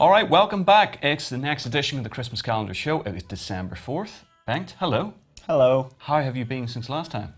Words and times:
All 0.00 0.08
right, 0.08 0.26
welcome 0.26 0.64
back. 0.64 0.98
It's 1.04 1.28
the 1.28 1.36
next 1.36 1.66
edition 1.66 1.98
of 1.98 2.04
the 2.04 2.08
Christmas 2.08 2.40
calendar 2.40 2.72
show. 2.72 3.02
It 3.02 3.14
is 3.16 3.22
December 3.22 3.76
4th. 3.76 4.20
Bengt, 4.48 4.70
hello. 4.78 5.12
Hello. 5.46 5.90
How 5.98 6.22
have 6.22 6.36
you 6.38 6.46
been 6.46 6.68
since 6.68 6.88
last 6.88 7.10
time? 7.10 7.34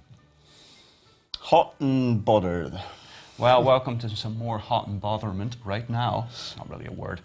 Hot 1.40 1.74
and 1.80 2.24
bothered. 2.24 2.80
Well, 3.36 3.64
welcome 3.64 3.98
to 3.98 4.08
some 4.10 4.38
more 4.38 4.58
hot 4.58 4.86
and 4.86 5.00
botherment 5.00 5.56
right 5.64 5.90
now. 5.90 6.28
It's 6.30 6.56
Not 6.56 6.70
really 6.70 6.86
a 6.86 6.92
word. 6.92 7.20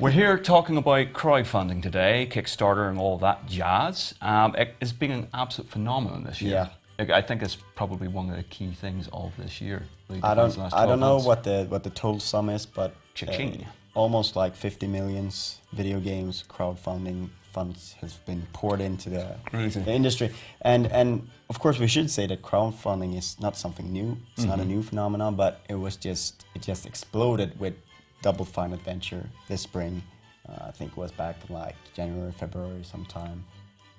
We're 0.00 0.10
here 0.10 0.36
talking 0.38 0.76
about 0.76 1.12
crowdfunding 1.12 1.80
today, 1.80 2.28
Kickstarter, 2.28 2.88
and 2.88 2.98
all 2.98 3.16
that 3.18 3.46
jazz. 3.46 4.14
Um, 4.20 4.56
it- 4.56 4.74
it's 4.80 4.90
been 4.90 5.12
an 5.12 5.28
absolute 5.32 5.70
phenomenon 5.70 6.24
this 6.24 6.42
year. 6.42 6.68
I 6.98 7.18
I 7.18 7.22
think 7.22 7.42
it's 7.42 7.56
probably 7.76 8.08
one 8.08 8.28
of 8.28 8.36
the 8.36 8.42
key 8.42 8.72
things 8.72 9.08
of 9.12 9.36
this 9.36 9.60
year. 9.60 9.86
really 10.08 10.20
I 10.24 10.34
don't. 10.34 10.58
I 10.72 10.84
don't 10.86 10.98
know 10.98 11.14
months. 11.14 11.26
what 11.26 11.44
the 11.44 11.66
what 11.68 11.84
the 11.84 11.90
total 11.90 12.18
sum 12.18 12.48
is, 12.50 12.66
but 12.66 12.90
uh 13.22 13.64
almost 13.94 14.36
like 14.36 14.54
50 14.54 14.86
millions 14.86 15.58
video 15.72 16.00
games 16.00 16.44
crowdfunding 16.48 17.30
funds 17.54 17.94
has 18.00 18.14
been 18.14 18.44
poured 18.52 18.80
into 18.80 19.08
the, 19.08 19.36
the, 19.52 19.92
industry. 19.92 20.30
And 20.62 20.88
and 20.88 21.28
of 21.48 21.60
course 21.60 21.78
we 21.78 21.86
should 21.86 22.10
say 22.10 22.26
that 22.26 22.42
crowdfunding 22.42 23.16
is 23.16 23.40
not 23.40 23.56
something 23.56 23.92
new. 23.92 24.18
It's 24.32 24.40
mm-hmm. 24.40 24.50
not 24.50 24.58
a 24.58 24.62
mm-hmm. 24.62 24.72
new 24.72 24.82
phenomenon, 24.82 25.36
but 25.36 25.60
it 25.68 25.76
was 25.76 25.96
just 25.96 26.44
it 26.54 26.62
just 26.62 26.84
exploded 26.84 27.58
with 27.60 27.74
Double 28.22 28.44
Fine 28.44 28.72
Adventure 28.72 29.24
this 29.48 29.62
spring. 29.62 30.02
Uh, 30.48 30.66
I 30.68 30.72
think 30.72 30.90
it 30.92 30.96
was 30.96 31.12
back 31.12 31.36
in 31.48 31.54
like 31.54 31.76
January, 31.94 32.32
February 32.32 32.82
sometime. 32.82 33.44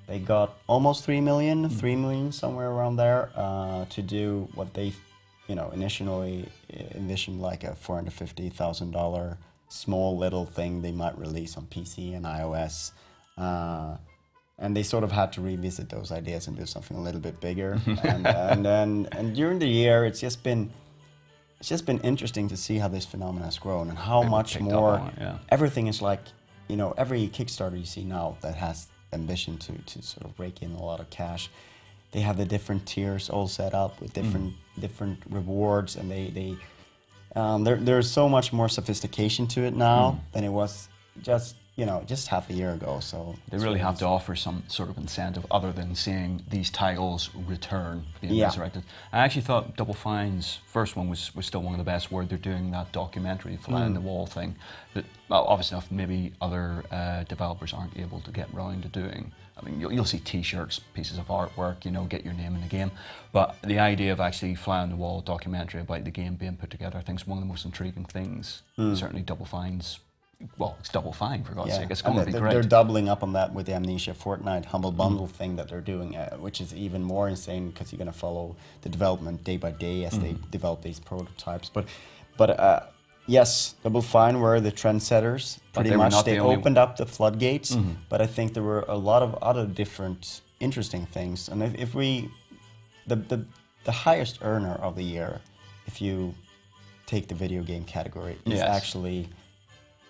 They 0.07 0.19
got 0.19 0.57
almost 0.67 1.03
3 1.03 1.21
million, 1.21 1.65
mm-hmm. 1.65 1.79
3 1.79 1.95
million 1.95 2.31
somewhere 2.31 2.69
around 2.69 2.97
there 2.97 3.31
uh, 3.35 3.85
to 3.85 4.01
do 4.03 4.47
what 4.53 4.71
they, 4.75 4.93
you 5.47 5.55
know, 5.55 5.71
initially 5.71 6.47
envisioned 6.93 7.41
like 7.41 7.63
a 7.63 7.71
$450,000 7.71 9.37
small 9.69 10.17
little 10.17 10.45
thing 10.45 10.81
they 10.81 10.91
might 10.91 11.17
release 11.17 11.57
on 11.57 11.65
PC 11.65 12.15
and 12.15 12.25
iOS, 12.25 12.91
uh, 13.37 13.97
and 14.57 14.75
they 14.75 14.83
sort 14.83 15.03
of 15.03 15.11
had 15.11 15.33
to 15.33 15.41
revisit 15.41 15.89
those 15.89 16.11
ideas 16.11 16.47
and 16.47 16.57
do 16.57 16.65
something 16.65 16.95
a 16.97 17.01
little 17.01 17.19
bit 17.21 17.39
bigger. 17.41 17.79
and 18.03 18.25
and 18.27 18.65
then 18.65 19.07
and 19.11 19.35
during 19.35 19.59
the 19.59 19.67
year, 19.67 20.05
it's 20.05 20.19
just 20.19 20.43
been. 20.43 20.71
It's 21.59 21.69
just 21.69 21.85
been 21.85 21.99
interesting 22.01 22.49
to 22.49 22.57
see 22.57 22.77
how 22.77 22.89
this 22.89 23.05
phenomenon 23.05 23.45
has 23.45 23.57
grown 23.57 23.89
and 23.89 23.97
how 23.97 24.21
much 24.23 24.59
more 24.59 24.97
it, 24.97 25.21
yeah. 25.21 25.37
everything 25.49 25.87
is 25.87 26.01
like, 26.01 26.19
you 26.67 26.75
know, 26.75 26.93
every 26.97 27.29
Kickstarter 27.29 27.79
you 27.79 27.85
see 27.85 28.03
now 28.03 28.35
that 28.41 28.55
has 28.55 28.87
ambition 29.13 29.57
to, 29.59 29.71
to 29.71 30.01
sort 30.01 30.25
of 30.29 30.37
rake 30.37 30.61
in 30.61 30.73
a 30.73 30.83
lot 30.83 30.99
of 30.99 31.09
cash, 31.09 31.49
they 32.11 32.19
have 32.19 32.35
the 32.35 32.43
different 32.45 32.85
tiers 32.85 33.29
all 33.29 33.47
set 33.47 33.73
up 33.73 33.99
with 34.01 34.13
different 34.13 34.53
Mm. 34.53 34.81
different 34.81 35.19
rewards, 35.29 35.95
and 35.95 36.11
they 36.11 36.29
they 36.29 36.55
um, 37.35 37.63
there, 37.63 37.75
there's 37.77 38.09
so 38.09 38.27
much 38.29 38.53
more 38.53 38.69
sophistication 38.69 39.47
to 39.47 39.63
it 39.63 39.75
now 39.75 40.11
Mm. 40.19 40.33
than 40.33 40.43
it 40.43 40.49
was 40.49 40.87
just 41.21 41.55
you 41.75 41.85
know 41.85 42.01
just 42.07 42.27
half 42.29 42.49
a 42.49 42.53
year 42.53 42.71
ago. 42.71 42.99
So 43.01 43.35
They 43.49 43.57
really 43.57 43.79
have 43.79 43.97
to 43.99 44.05
offer 44.05 44.35
some 44.35 44.63
sort 44.67 44.89
of 44.89 44.97
incentive 44.97 45.45
other 45.51 45.71
than 45.73 45.93
seeing 45.95 46.43
these 46.49 46.69
titles 46.69 47.29
return, 47.47 48.05
being 48.21 48.33
Yeah. 48.33 48.45
resurrected. 48.45 48.83
I 49.11 49.19
actually 49.19 49.41
thought 49.41 49.75
Double 49.75 49.93
Fine's 49.93 50.59
first 50.71 50.95
one 50.95 51.09
was, 51.09 51.35
was 51.35 51.45
still 51.45 51.61
one 51.61 51.73
of 51.73 51.77
the 51.77 51.83
best 51.83 52.11
where 52.11 52.25
they're 52.25 52.37
doing 52.37 52.71
that 52.71 52.91
documentary, 52.93 53.57
Fly 53.57 53.81
Mm. 53.81 53.93
the 53.93 53.99
Wall 54.01 54.25
thing, 54.25 54.55
that 54.93 55.05
well, 55.27 55.43
obviously 55.47 55.75
enough, 55.75 55.91
maybe 55.91 56.31
other 56.41 56.83
uh, 56.91 57.23
developers 57.23 57.73
aren't 57.73 57.97
able 57.97 58.21
to 58.21 58.31
get 58.31 58.53
round 58.53 58.83
to 58.83 58.89
doing. 58.89 59.33
I 59.57 59.65
mean, 59.65 59.79
you'll, 59.79 59.93
you'll 59.93 60.05
see 60.05 60.19
T-shirts, 60.19 60.79
pieces 60.93 61.17
of 61.17 61.27
artwork, 61.27 61.85
you 61.85 61.91
know, 61.91 62.03
get 62.03 62.25
your 62.25 62.33
name 62.33 62.55
in 62.55 62.61
the 62.61 62.67
game. 62.67 62.91
But 63.31 63.55
the 63.63 63.79
idea 63.79 64.11
of 64.11 64.19
actually 64.19 64.55
Fly 64.55 64.79
on 64.79 64.89
the 64.89 64.97
Wall 64.97 65.21
documentary 65.21 65.81
about 65.81 66.03
the 66.03 66.11
game 66.11 66.35
being 66.35 66.57
put 66.57 66.69
together, 66.69 66.97
I 66.97 67.01
think 67.01 67.21
is 67.21 67.27
one 67.27 67.37
of 67.37 67.43
the 67.43 67.47
most 67.47 67.63
intriguing 67.63 68.05
things. 68.05 68.63
Certainly 68.75 69.21
Double 69.21 69.45
Fine's, 69.45 69.99
well, 70.57 70.75
it's 70.81 70.89
Double 70.89 71.13
Fine 71.13 71.45
for 71.45 71.53
God's 71.55 71.73
sake. 71.73 71.89
It's 71.89 72.01
and 72.01 72.19
to 72.19 72.25
be 72.25 72.31
great. 72.37 72.51
They're 72.51 72.63
doubling 72.63 73.07
up 73.07 73.23
on 73.23 73.31
that 73.33 73.53
with 73.53 73.65
the 73.65 73.73
Amnesia 73.73 74.13
Fortnight 74.13 74.65
Humble 74.65 74.91
Bundle 74.91 75.27
thing 75.27 75.55
that 75.55 75.69
they're 75.69 75.79
doing, 75.79 76.17
uh, 76.17 76.35
which 76.35 76.59
is 76.59 76.75
even 76.75 77.01
more 77.01 77.29
insane 77.29 77.69
because 77.69 77.93
you're 77.93 77.97
going 77.97 78.11
to 78.11 78.17
follow 78.17 78.57
the 78.81 78.89
development 78.89 79.45
day 79.45 79.55
by 79.55 79.71
day 79.71 80.03
as 80.03 80.19
they 80.19 80.35
develop 80.51 80.81
these 80.81 80.99
prototypes. 80.99 81.69
But, 81.69 81.85
but 82.35 82.59
uh, 82.59 82.81
yes, 83.27 83.75
Double 83.83 84.01
Fine 84.01 84.39
were 84.39 84.59
the 84.59 84.71
trendsetters. 84.71 85.59
Pretty 85.73 85.89
they 85.89 85.95
much, 85.97 86.23
they 86.23 86.35
the 86.35 86.39
opened 86.39 86.77
up 86.77 86.97
the 86.97 87.05
floodgates. 87.05 87.75
But 88.09 88.21
I 88.21 88.27
think 88.27 88.53
there 88.53 88.63
were 88.63 88.85
a 88.87 88.97
lot 88.97 89.21
of 89.23 89.35
other 89.41 89.65
different 89.65 90.41
interesting 90.59 91.05
things. 91.05 91.49
And 91.49 91.61
if, 91.63 91.75
if 91.75 91.95
we, 91.95 92.29
the, 93.07 93.15
the 93.15 93.45
the 93.83 93.91
highest 93.91 94.39
earner 94.41 94.73
of 94.73 94.95
the 94.95 95.03
year, 95.03 95.39
if 95.85 96.01
you 96.01 96.33
take 97.05 97.27
the 97.27 97.35
video 97.35 97.61
game 97.63 97.83
category, 97.83 98.33
is 98.45 98.53
Yes. 98.59 98.67
actually 98.77 99.29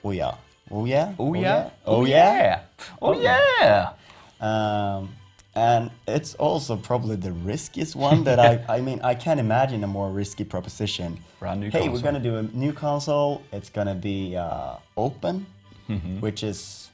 Ouya. 0.03 0.37
Ouya? 0.71 1.15
Oh 1.19 1.35
yeah. 1.35 1.69
Oh 1.85 2.05
yeah. 2.05 2.61
Oh 3.01 3.13
yeah. 3.13 3.93
Um, 4.39 5.09
and 5.55 5.89
it's 6.07 6.35
also 6.35 6.75
probably 6.75 7.15
the 7.15 7.31
riskiest 7.31 7.95
one 7.95 8.23
that 8.25 8.39
I, 8.39 8.63
I 8.77 8.81
mean, 8.81 8.99
I 9.03 9.15
can't 9.15 9.39
imagine 9.39 9.83
a 9.83 9.87
more 9.87 10.09
risky 10.11 10.43
proposition. 10.43 11.19
Brand 11.39 11.61
new 11.61 11.69
Hey, 11.69 11.79
console. 11.87 11.93
we're 11.93 12.01
going 12.01 12.15
to 12.15 12.29
do 12.29 12.35
a 12.37 12.43
new 12.57 12.73
console. 12.73 13.41
It's 13.51 13.69
going 13.69 13.87
to 13.87 13.95
be 13.95 14.35
uh, 14.35 14.75
open, 14.97 15.45
Mm-hmm. 15.89 16.19
which 16.19 16.41
is 16.43 16.89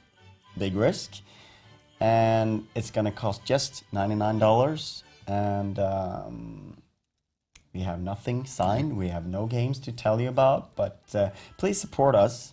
big 0.58 0.74
risk. 0.76 1.12
And 1.98 2.66
it's 2.74 2.90
going 2.90 3.06
to 3.06 3.10
cost 3.10 3.44
just 3.44 3.84
$99. 3.94 5.02
And 5.26 5.78
um, 5.78 6.76
we 7.72 7.80
have 7.80 8.00
nothing 8.00 8.44
signed. 8.44 8.96
We 8.96 9.08
have 9.08 9.24
no 9.26 9.46
games 9.46 9.78
to 9.80 9.92
tell 9.92 10.20
you 10.20 10.28
about. 10.28 10.76
But 10.76 11.00
uh, 11.14 11.30
please 11.56 11.80
support 11.80 12.14
us. 12.14 12.52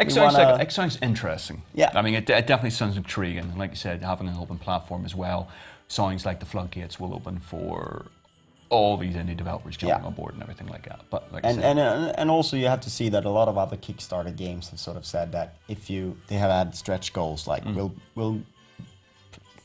It 0.00 0.06
We 0.06 0.12
sounds, 0.12 0.34
wanna- 0.34 0.52
like, 0.52 0.62
it 0.68 0.72
sounds 0.72 0.98
interesting. 1.02 1.62
Yeah. 1.74 1.90
I 1.94 2.02
mean, 2.02 2.14
it, 2.14 2.28
it 2.30 2.46
definitely 2.46 2.70
sounds 2.70 2.96
intriguing. 2.96 3.56
Like 3.58 3.70
you 3.70 3.76
said, 3.76 4.02
having 4.02 4.28
an 4.28 4.36
open 4.38 4.58
platform 4.58 5.04
as 5.04 5.14
well 5.14 5.48
sounds 5.88 6.24
like 6.24 6.40
the 6.40 6.46
floodgates 6.46 6.98
will 7.00 7.12
open 7.14 7.38
for 7.40 8.06
all 8.70 8.96
these 8.96 9.14
indie 9.16 9.36
developers 9.36 9.76
jumping 9.76 10.00
Yeah. 10.00 10.06
on 10.06 10.14
board 10.14 10.32
and 10.34 10.42
everything 10.42 10.68
like 10.68 10.84
that. 10.88 11.00
But 11.10 11.32
like 11.32 11.44
and, 11.44 11.56
said, 11.60 11.76
and 11.78 12.16
and 12.16 12.30
also 12.30 12.56
you 12.56 12.66
have 12.68 12.80
to 12.82 12.90
see 12.90 13.08
that 13.08 13.24
a 13.24 13.28
lot 13.30 13.48
of 13.48 13.58
other 13.58 13.76
Kickstarter 13.76 14.34
games 14.34 14.68
have 14.70 14.78
sort 14.78 14.96
of 14.96 15.04
said 15.04 15.32
that 15.32 15.56
if 15.68 15.90
you 15.90 16.16
they 16.28 16.36
have 16.36 16.50
had 16.52 16.76
stretch 16.76 17.12
goals 17.12 17.48
like 17.48 17.64
Mm. 17.64 17.74
we'll 17.74 17.92
we'll 18.14 18.40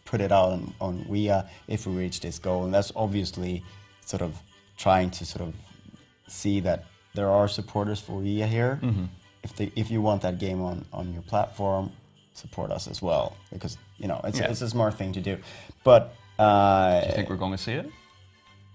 put 0.06 0.22
it 0.22 0.32
out 0.32 0.52
on 0.54 0.74
on 0.82 1.06
Ouya 1.06 1.48
if 1.68 1.86
we 1.86 1.94
reach 1.94 2.20
this 2.22 2.40
goal, 2.40 2.66
and 2.66 2.74
that's 2.74 2.92
obviously 2.96 3.64
sort 4.06 4.22
of 4.24 4.36
trying 4.78 5.12
to 5.12 5.26
sort 5.26 5.48
of 5.48 5.54
see 6.28 6.60
that 6.62 6.86
there 7.14 7.30
are 7.30 7.48
supporters 7.48 8.00
for 8.00 8.22
Ouya 8.22 8.48
here. 8.48 8.80
Mm-hmm. 8.82 9.06
If 9.46 9.52
they 9.58 9.68
if 9.82 9.88
you 9.94 10.02
want 10.10 10.20
that 10.28 10.38
game 10.46 10.60
on 10.70 10.78
on 10.92 11.06
your 11.16 11.26
platform, 11.32 11.92
support 12.34 12.70
us 12.78 12.88
as 12.94 13.00
well 13.08 13.28
because 13.54 13.74
you 14.02 14.08
know 14.10 14.20
it's 14.24 14.40
Yeah. 14.40 14.52
it's 14.52 14.62
a 14.62 14.70
smart 14.70 14.94
thing 15.00 15.12
to 15.14 15.22
do, 15.30 15.38
but. 15.84 16.02
Uh, 16.38 17.00
do 17.00 17.08
you 17.08 17.16
think 17.18 17.30
we're 17.30 17.44
going 17.46 17.58
to 17.60 17.64
see 17.68 17.76
it? 17.82 17.88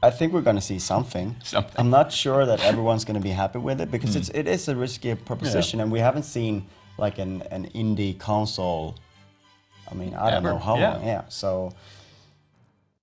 I 0.02 0.10
think 0.16 0.32
we're 0.32 0.46
going 0.50 0.56
to 0.56 0.66
see 0.72 0.78
something. 0.78 1.36
Something. 1.44 1.76
I'm 1.80 1.90
not 1.90 2.10
sure 2.10 2.46
that 2.46 2.60
everyone's 2.70 3.04
going 3.04 3.20
to 3.22 3.26
be 3.30 3.34
happy 3.42 3.58
with 3.58 3.78
it 3.82 3.90
because 3.90 4.16
it's 4.16 4.30
it 4.30 4.46
is 4.48 4.68
a 4.68 4.74
risky 4.74 5.14
proposition, 5.14 5.80
and 5.80 5.92
we 5.92 6.00
haven't 6.08 6.26
seen 6.36 6.54
like 6.96 7.18
an 7.18 7.42
an 7.56 7.68
indie 7.82 8.14
console. 8.18 8.96
I 9.90 9.94
mean, 10.00 10.14
I 10.14 10.30
don't 10.30 10.42
know 10.42 10.58
how 10.58 10.76
yeah. 10.78 10.92
long. 10.92 11.06
Yeah, 11.06 11.22
so 11.28 11.74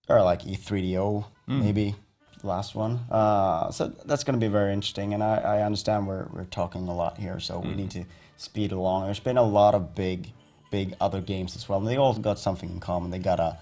or 0.09 0.23
like 0.23 0.41
E3DO 0.44 1.25
maybe 1.47 1.95
the 2.42 2.48
last 2.48 2.75
one. 2.75 3.00
Uh, 3.09 3.72
so 3.72 3.88
that's 4.06 4.24
going 4.24 4.40
to 4.40 4.46
be 4.46 4.52
very 4.52 4.74
interesting, 4.74 5.14
and 5.14 5.24
I, 5.24 5.38
I 5.38 5.62
understand 5.64 6.08
we're 6.08 6.28
we're 6.31 6.46
talking 6.46 6.88
a 6.88 6.96
lot 6.96 7.17
here, 7.17 7.40
so 7.40 7.59
we 7.59 7.73
need 7.73 7.91
to 7.91 8.06
speed 8.38 8.72
along. 8.72 9.06
There's 9.06 9.20
been 9.20 9.38
a 9.38 9.44
lot 9.44 9.76
of 9.76 9.96
big 9.96 10.32
big 10.70 10.96
other 11.00 11.22
games 11.22 11.56
as 11.56 11.67
well, 11.67 11.79
and 11.79 11.88
they 11.88 11.97
all 11.97 12.14
got 12.14 12.40
something 12.40 12.70
in 12.70 12.79
common. 12.79 13.11
They 13.11 13.20
got 13.20 13.40
a 13.40 13.58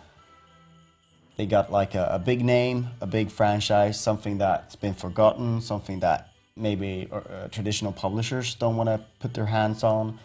they 1.38 1.46
got 1.46 1.72
like 1.72 1.96
a, 1.96 2.10
a 2.12 2.20
big 2.20 2.44
name, 2.44 2.88
a 3.02 3.08
big 3.08 3.30
franchise, 3.30 4.00
something 4.00 4.38
that's 4.38 4.76
been 4.76 4.94
forgotten, 4.94 5.62
something 5.62 6.00
that 6.00 6.30
maybe 6.56 7.08
uh, 7.12 7.16
uh, 7.16 7.48
traditional 7.50 7.92
publishers 7.92 8.56
don't 8.56 8.78
want 8.78 8.88
to 8.88 9.00
put 9.20 9.34
their 9.34 9.46
hands 9.46 9.84
on. 9.84 10.18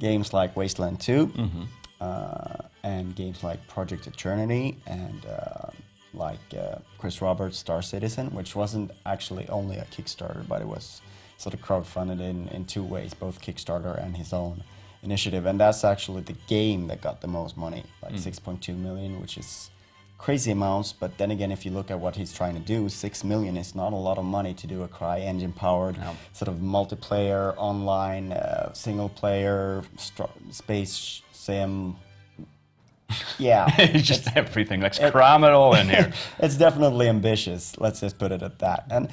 Games 0.00 0.32
like 0.32 0.56
Wasteland 0.56 1.00
2, 1.00 1.32
uh, 2.00 2.56
and 2.82 3.14
games 3.14 3.44
like 3.44 3.66
Project 3.68 4.06
Eternity, 4.08 4.76
and 4.86 5.24
uh, 5.24 5.70
like 6.16 6.38
uh, 6.58 6.76
Chris 6.98 7.20
Roberts' 7.20 7.58
Star 7.58 7.82
Citizen, 7.82 8.28
which 8.34 8.54
wasn't 8.56 8.90
actually 9.06 9.48
only 9.48 9.76
a 9.76 9.84
Kickstarter, 9.86 10.46
but 10.46 10.60
it 10.62 10.68
was 10.68 11.00
sort 11.38 11.54
of 11.54 11.60
crowdfunded 11.60 12.20
in, 12.20 12.48
in 12.48 12.64
two 12.64 12.82
ways, 12.82 13.12
both 13.14 13.40
Kickstarter 13.40 14.02
and 14.02 14.16
his 14.16 14.32
own 14.32 14.62
initiative. 15.02 15.46
And 15.46 15.58
that's 15.60 15.84
actually 15.84 16.22
the 16.22 16.36
game 16.46 16.86
that 16.88 17.00
got 17.00 17.20
the 17.20 17.26
most 17.28 17.56
money, 17.56 17.84
like 18.02 18.14
6.2 18.14 18.76
million, 18.78 19.20
which 19.20 19.36
is 19.36 19.70
crazy 20.16 20.52
amounts. 20.52 20.92
But 20.92 21.18
then 21.18 21.30
again, 21.30 21.50
if 21.52 21.66
you 21.66 21.72
look 21.72 21.90
at 21.90 21.98
what 22.00 22.16
he's 22.16 22.32
trying 22.32 22.54
to 22.54 22.60
do, 22.60 22.88
six 22.88 23.24
million 23.24 23.56
is 23.56 23.74
not 23.74 23.92
a 23.92 23.96
lot 23.96 24.16
of 24.16 24.24
money 24.24 24.54
to 24.54 24.66
do 24.66 24.82
a 24.82 24.88
CryEngine 24.88 25.54
powered 25.54 25.98
No. 25.98 26.16
sort 26.32 26.48
of 26.48 26.56
multiplayer, 26.56 27.52
online, 27.58 28.32
uh, 28.32 28.72
single 28.72 29.08
player, 29.10 29.82
space 30.50 31.22
sim. 31.32 31.96
Yeah, 33.38 33.66
it's 33.78 34.06
just 34.06 34.36
everything. 34.36 34.80
Let's 34.80 34.98
cram 34.98 35.44
it 35.44 35.50
all 35.50 35.74
in 35.74 35.88
here. 35.88 36.12
it's 36.38 36.56
definitely 36.56 37.08
ambitious. 37.08 37.78
Let's 37.78 38.00
just 38.00 38.18
put 38.18 38.32
it 38.32 38.42
at 38.42 38.58
that. 38.60 38.86
And 38.90 39.08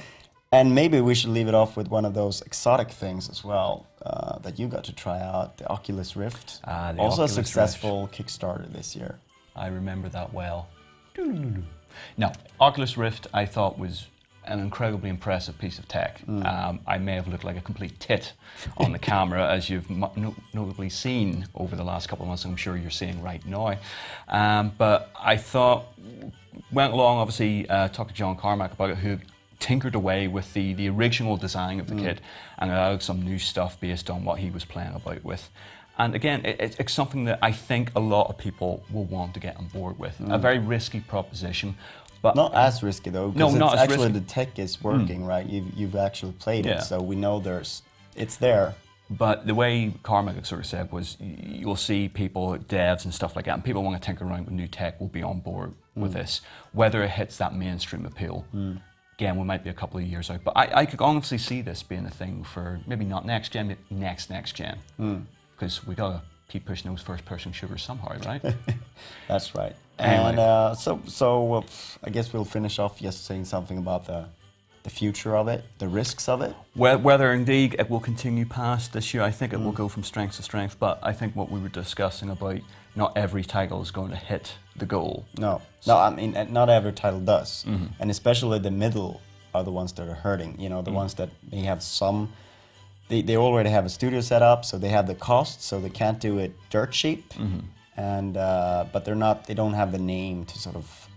And 0.52 0.76
maybe 0.76 1.00
we 1.02 1.16
should 1.16 1.30
leave 1.30 1.48
it 1.48 1.56
off 1.56 1.78
with 1.78 1.90
one 1.90 2.04
of 2.06 2.14
those 2.14 2.42
exotic 2.42 2.92
things 2.92 3.30
as 3.30 3.44
well 3.44 3.88
uh, 4.06 4.38
that 4.40 4.60
you 4.60 4.68
got 4.68 4.84
to 4.86 4.94
try 4.94 5.20
out, 5.22 5.58
the 5.58 5.68
Oculus 5.70 6.16
Rift. 6.16 6.60
Ah, 6.66 6.92
the 6.92 7.00
also 7.00 7.24
Oculus 7.24 7.32
a 7.32 7.36
successful 7.36 8.10
Kickstarter 8.12 8.72
this 8.72 8.96
year. 8.96 9.20
I 9.56 9.68
remember 9.68 10.10
that 10.10 10.34
well. 10.34 10.68
Now, 12.18 12.32
Oculus 12.60 12.98
Rift 12.98 13.28
I 13.34 13.46
thought 13.46 13.78
was 13.78 14.08
an 14.46 14.60
incredibly 14.60 15.10
impressive 15.10 15.58
piece 15.60 15.78
of 15.80 15.88
tech. 15.88 16.22
Um, 16.28 16.80
I 16.88 16.98
may 16.98 17.14
have 17.16 17.28
looked 17.28 17.44
like 17.44 17.58
a 17.58 17.62
complete 17.62 18.00
tit 18.00 18.34
on 18.78 18.92
the 18.92 19.00
camera, 19.12 19.50
as 19.52 19.70
you've 19.70 19.90
no- 19.90 20.36
notably 20.54 20.90
seen 20.90 21.46
over 21.56 21.76
the 21.76 21.84
last 21.84 22.10
couple 22.10 22.24
of 22.24 22.28
months. 22.30 22.44
I'm 22.46 22.56
sure 22.56 22.76
you're 22.76 22.90
seeing 22.90 23.22
right 23.22 23.46
now. 23.46 23.78
Um, 24.28 24.72
but 24.78 25.12
I 25.20 25.38
thought 25.38 25.86
went 26.72 26.94
along, 26.94 27.18
obviously, 27.20 27.70
uh, 27.70 27.88
talked 27.90 28.10
to 28.10 28.16
John 28.16 28.36
Carmack 28.36 28.74
about 28.74 28.90
it, 28.90 28.98
who 28.98 29.20
tinkered 29.60 29.94
away 29.96 30.28
with 30.28 30.54
the, 30.54 30.74
the 30.74 30.90
original 30.90 31.38
design 31.38 31.80
of 31.80 31.88
the 31.88 31.96
kit 31.96 32.20
and 32.58 32.72
allowed 32.72 33.04
some 33.04 33.22
new 33.22 33.38
stuff 33.38 33.80
based 33.80 34.10
on 34.10 34.26
what 34.26 34.40
he 34.40 34.50
was 34.50 34.66
playing 34.66 34.94
about 34.96 35.24
with. 35.24 35.50
And 36.00 36.16
again, 36.16 36.40
it, 36.46 36.56
it's- 36.60 36.76
it's 36.80 36.94
something 36.94 37.26
that 37.26 37.38
I 37.44 37.52
think 37.52 37.92
a 37.96 38.00
lot 38.00 38.28
of 38.30 38.38
people 38.40 38.84
will 38.92 39.04
want 39.04 39.36
to 39.36 39.40
get 39.40 39.58
on 39.58 39.68
board 39.68 40.00
with. 40.00 40.20
A 40.22 40.38
very 40.40 40.58
risky 40.58 41.00
proposition, 41.00 41.76
but 42.22 42.36
Not 42.36 42.54
as 42.54 42.84
risky 42.84 43.10
though. 43.10 43.30
'cause 43.30 43.38
No, 43.38 43.48
it's 43.48 43.56
not 43.56 43.74
as 43.74 43.80
actually 43.82 44.08
risky. 44.08 44.20
the 44.20 44.26
tech 44.26 44.60
is 44.60 44.76
hmm. 44.76 44.88
working, 44.88 45.26
right? 45.26 45.46
You've, 45.46 45.74
you've 45.74 45.96
actually 45.96 46.34
played 46.34 46.66
Yeah. 46.66 46.78
it, 46.78 46.82
so 46.84 47.02
we 47.02 47.16
know 47.16 47.40
there's 47.40 47.84
it's 48.16 48.38
there. 48.38 48.76
But 49.10 49.46
the 49.46 49.56
way 49.56 49.94
Carmack 50.04 50.46
sort 50.46 50.62
of 50.62 50.68
said 50.68 50.92
was 50.92 51.18
you'll 51.20 51.76
see 51.76 52.08
people, 52.08 52.58
devs 52.58 53.04
and 53.04 53.14
stuff 53.14 53.36
like 53.36 53.46
that, 53.46 53.56
and 53.56 53.64
people 53.64 53.84
want 53.84 54.02
to 54.02 54.06
tinker 54.06 54.26
around 54.26 54.46
with 54.46 54.54
new 54.54 54.68
tech 54.68 55.00
will 55.00 55.10
be 55.10 55.24
on 55.24 55.40
board 55.40 55.74
with 55.96 56.12
hmm. 56.12 56.20
this. 56.20 56.42
Whether 56.72 57.04
it 57.04 57.10
hits 57.12 57.38
that 57.38 57.54
mainstream 57.56 58.06
appeal, 58.06 58.46
hmm. 58.52 58.76
again, 59.16 59.38
we 59.38 59.44
might 59.44 59.64
be 59.64 59.70
a 59.70 59.74
couple 59.74 60.00
of 60.00 60.06
years 60.06 60.30
out. 60.30 60.44
But 60.44 60.56
I, 60.56 60.82
I 60.82 60.86
could 60.86 61.02
honestly 61.02 61.38
see 61.38 61.62
this 61.62 61.84
being 61.84 62.06
a 62.06 62.12
thing 62.12 62.44
for 62.44 62.80
maybe 62.88 63.04
not 63.04 63.26
next 63.26 63.50
gen, 63.50 63.68
but 63.70 63.78
next, 63.90 64.30
next 64.30 64.54
gen. 64.54 64.78
Because 65.52 65.86
we 65.86 65.96
got 65.96 66.10
to 66.10 66.22
keep 66.48 66.66
pushing 66.66 66.92
those 66.92 67.02
first 67.02 67.24
person 67.26 67.52
shooters 67.52 67.82
somehow, 67.82 68.18
right? 68.26 68.42
That's 69.28 69.56
right. 69.56 69.76
Anyway. 70.02 70.30
And 70.30 70.40
uh, 70.40 70.76
so, 70.76 71.02
so 71.08 71.54
uh, 71.54 71.62
I 72.04 72.10
guess 72.10 72.34
we'll 72.34 72.46
finish 72.46 72.80
off 72.80 73.00
just 73.00 73.26
saying 73.26 73.46
something 73.46 73.78
about 73.78 74.06
the 74.06 74.26
the 74.84 74.90
future 74.90 75.36
of 75.38 75.48
it, 75.48 75.64
the 75.78 75.88
risks 75.88 76.28
of 76.28 76.42
it. 76.42 76.56
Whe- 76.74 77.00
Whether 77.04 77.32
indeed 77.34 77.76
it 77.78 77.88
will 77.88 78.00
continue 78.00 78.46
past 78.48 78.94
this 78.94 79.14
year, 79.14 79.22
I 79.22 79.30
think 79.30 79.54
it 79.54 79.60
will 79.60 79.72
go 79.72 79.88
from 79.88 80.04
strength 80.04 80.38
to 80.38 80.42
strength. 80.44 80.78
But 80.80 80.98
I 81.04 81.14
think 81.14 81.36
what 81.36 81.52
we 81.52 81.60
were 81.60 81.70
discussing 81.70 82.32
about 82.32 82.60
not 82.96 83.16
every 83.16 83.44
title 83.44 83.80
is 83.84 83.92
going 83.92 84.10
to 84.10 84.16
hit 84.18 84.56
the 84.76 84.88
goal. 84.88 85.28
No, 85.38 85.62
no. 85.86 85.98
I 85.98 86.10
mean, 86.10 86.36
not 86.52 86.68
every 86.70 86.94
title 86.94 87.20
does, 87.20 87.64
Mm-hmm. 87.68 87.86
and 88.00 88.10
especially 88.10 88.58
the 88.58 88.72
middle 88.72 89.22
are 89.54 89.64
the 89.64 89.72
ones 89.72 89.94
that 89.94 90.08
are 90.08 90.16
hurting. 90.16 90.60
You 90.60 90.70
know, 90.70 90.82
the 90.82 90.90
Mm. 90.92 90.96
ones 91.04 91.14
that 91.14 91.30
may 91.52 91.62
have 91.62 91.84
some. 91.84 92.34
They, 93.08 93.22
they 93.22 93.38
already 93.38 93.70
have 93.70 93.86
a 93.86 93.90
studio 93.90 94.22
set 94.22 94.42
up, 94.42 94.66
so 94.66 94.80
they 94.80 94.90
have 94.90 95.06
the 95.06 95.16
cost, 95.16 95.62
so 95.62 95.80
they 95.80 95.90
can't 95.92 96.20
do 96.20 96.40
it 96.40 96.52
dirt 96.72 96.92
cheap. 96.92 97.30
Mm-hmm. 97.34 97.60
And 97.98 98.38
uh, 98.38 98.86
but 98.92 99.06
they're 99.06 99.16
not. 99.16 99.48
They 99.48 99.54
don't 99.54 99.74
have 99.74 99.92
the 99.92 100.00
name 100.00 100.46
to 100.46 100.58
sort 100.58 100.76
of 100.76 101.08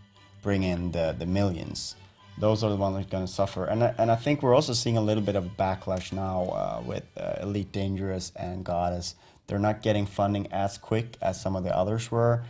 bring 0.43 0.63
in 0.63 0.93
the 0.93 1.15
the 1.19 1.27
millions. 1.27 1.97
Those 2.37 2.65
are 2.65 2.71
the 2.71 2.77
ones 2.77 2.97
that 2.97 3.07
are 3.07 3.11
going 3.11 3.27
to 3.27 3.33
suffer. 3.33 3.65
And 3.65 3.85
I, 3.85 3.95
and 3.97 4.11
I 4.11 4.17
think 4.17 4.43
we're 4.43 4.55
also 4.55 4.73
seeing 4.73 4.97
a 4.97 5.01
little 5.01 5.23
bit 5.23 5.37
of 5.37 5.57
backlash 5.57 6.13
now 6.13 6.43
uh, 6.47 6.83
with 6.85 7.05
uh, 7.17 7.37
Elite 7.41 7.71
Dangerous 7.71 8.33
and 8.35 8.65
Godus. 8.65 9.15
They're 9.47 9.61
not 9.61 9.83
getting 9.83 10.05
funding 10.05 10.53
as 10.53 10.77
quick 10.77 11.17
as 11.23 11.41
some 11.41 11.55
of 11.55 11.63
the 11.63 11.77
others 11.77 12.11
were. 12.11 12.45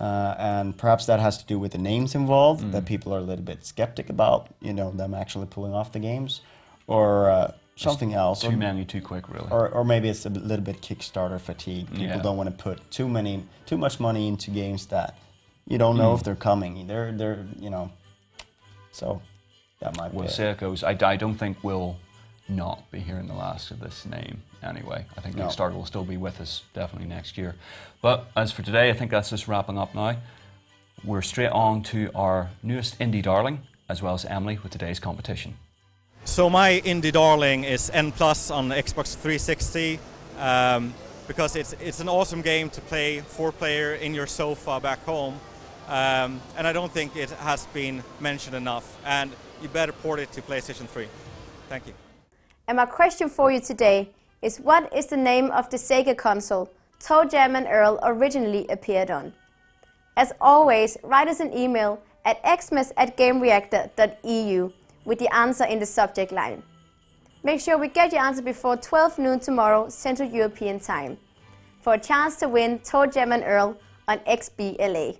Uh, 0.00 0.34
and 0.38 0.76
perhaps 0.76 1.06
that 1.06 1.20
has 1.20 1.38
to 1.38 1.46
do 1.46 1.58
with 1.58 1.72
the 1.72 1.78
names 1.78 2.14
involved 2.14 2.72
that 2.72 2.84
people 2.84 3.12
are 3.12 3.18
a 3.18 3.22
little 3.22 3.44
bit 3.44 3.64
skeptic 3.66 4.08
about, 4.08 4.48
you 4.60 4.72
know, 4.72 4.90
them 4.92 5.12
actually 5.12 5.46
pulling 5.46 5.74
off 5.74 5.92
the 5.92 5.98
games, 5.98 6.40
or 6.86 7.28
uh, 7.30 7.52
something 7.78 8.12
else, 8.14 8.40
Too 8.42 8.48
or, 8.48 8.56
many, 8.56 8.84
too 8.84 9.00
quick, 9.00 9.28
really. 9.28 9.48
or, 9.50 9.68
or 9.68 9.84
maybe 9.84 10.08
it's 10.08 10.26
a 10.26 10.30
little 10.30 10.64
bit 10.64 10.80
Kickstarter 10.80 11.40
fatigue. 11.40 11.88
People 11.90 12.04
Yeah. 12.06 12.18
don't 12.22 12.36
want 12.36 12.50
to 12.50 12.62
put 12.62 12.90
too 12.90 13.08
many, 13.08 13.44
too 13.66 13.78
much 13.78 14.00
money 14.00 14.26
into 14.28 14.50
games 14.50 14.86
that 14.86 15.16
you 15.66 15.78
don't 15.78 15.96
know 15.96 16.12
mm. 16.12 16.16
if 16.18 16.24
they're 16.24 16.34
coming. 16.34 16.86
They're, 16.86 17.12
they're, 17.12 17.44
you 17.60 17.70
know, 17.70 17.90
so 18.92 19.22
that 19.80 19.96
might 19.96 20.12
We'll 20.12 20.24
be. 20.26 20.30
see 20.30 20.42
it. 20.42 20.46
how 20.46 20.52
it 20.52 20.58
goes. 20.58 20.82
I, 20.82 20.96
I 21.02 21.16
don't 21.16 21.36
think 21.36 21.62
we'll 21.62 21.96
not 22.48 22.90
be 22.90 22.98
hearing 23.00 23.26
the 23.28 23.34
last 23.34 23.70
of 23.70 23.78
this 23.80 24.04
name 24.06 24.42
anyway. 24.62 25.04
I 25.16 25.20
think 25.20 25.36
No. 25.36 25.46
Kickstarter 25.46 25.74
will 25.74 25.86
still 25.86 26.04
be 26.04 26.16
with 26.16 26.40
us 26.40 26.62
definitely 26.74 27.08
next 27.08 27.38
year. 27.38 27.54
But 28.02 28.30
as 28.36 28.50
for 28.52 28.62
today, 28.62 28.90
I 28.90 28.92
think 28.94 29.10
that's 29.10 29.30
just 29.30 29.46
wrapping 29.46 29.78
up 29.78 29.94
now. 29.94 30.16
We're 31.04 31.22
straight 31.22 31.50
on 31.50 31.82
to 31.84 32.10
our 32.14 32.50
newest 32.62 32.98
indie 32.98 33.22
darling, 33.22 33.60
as 33.88 34.02
well 34.02 34.14
as 34.14 34.24
Emily 34.24 34.58
with 34.60 34.72
today's 34.72 34.98
competition. 34.98 35.56
So 36.28 36.50
my 36.50 36.82
indie 36.84 37.10
darling 37.10 37.64
is 37.64 37.90
N 37.92 38.12
Plus 38.12 38.50
on 38.50 38.68
Xbox 38.68 39.16
360 39.16 39.98
um, 40.38 40.94
because 41.26 41.56
it's 41.56 41.72
it's 41.80 42.00
an 42.00 42.08
awesome 42.08 42.42
game 42.42 42.68
to 42.70 42.80
play 42.82 43.20
four 43.20 43.50
player 43.50 43.94
in 43.94 44.14
your 44.14 44.26
sofa 44.26 44.78
back 44.78 45.02
home, 45.06 45.40
um, 45.88 46.40
and 46.56 46.66
I 46.66 46.72
don't 46.72 46.92
think 46.92 47.16
it 47.16 47.30
has 47.30 47.66
been 47.72 48.04
mentioned 48.20 48.54
enough. 48.54 48.84
And 49.06 49.32
you 49.62 49.68
better 49.70 49.90
port 49.90 50.20
it 50.20 50.30
to 50.32 50.42
PlayStation 50.42 50.86
3. 50.86 51.08
Thank 51.70 51.86
you. 51.86 51.94
And 52.68 52.76
my 52.76 52.86
question 52.86 53.30
for 53.30 53.50
you 53.50 53.60
today 53.60 54.10
is 54.42 54.60
what 54.60 54.94
is 54.94 55.06
the 55.06 55.16
name 55.16 55.50
of 55.50 55.70
the 55.70 55.78
Sega 55.78 56.14
console 56.14 56.70
ToeJam 57.00 57.56
and 57.56 57.66
Earl 57.66 57.98
originally 58.02 58.66
appeared 58.68 59.10
on? 59.10 59.32
As 60.14 60.32
always, 60.42 60.98
write 61.02 61.28
us 61.28 61.40
an 61.40 61.56
email 61.56 62.00
at 62.26 62.36
xmas 62.44 62.92
at 62.98 63.16
gamereactor.eu 63.16 64.72
with 65.08 65.18
the 65.18 65.34
answer 65.34 65.64
in 65.64 65.78
the 65.78 65.86
subject 65.86 66.30
line. 66.32 66.62
Make 67.42 67.60
sure 67.60 67.78
we 67.78 67.88
get 67.88 68.12
your 68.12 68.20
answer 68.20 68.42
before 68.42 68.76
12 68.76 69.18
noon 69.18 69.40
tomorrow 69.40 69.88
Central 69.88 70.28
European 70.28 70.78
Time 70.78 71.16
for 71.80 71.94
a 71.94 71.98
chance 71.98 72.36
to 72.36 72.48
win 72.48 72.78
ToeJam 72.80 73.32
and 73.32 73.42
Earl 73.42 73.80
on 74.06 74.18
XBLA. 74.18 75.18